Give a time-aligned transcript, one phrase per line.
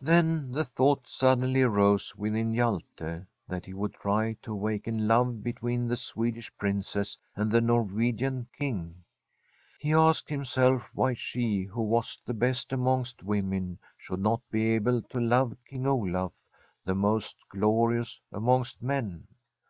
[0.00, 5.52] Then the thought suddenly arose within Hjalte that he would try to awaken love be
[5.52, 9.04] tween the Swedish Princess and the Norwegian King.
[9.78, 15.02] He asked himself why she, who was the best amongst women, should not be able
[15.02, 16.32] to love King Olaf,
[16.86, 19.26] the most glorious amongst men?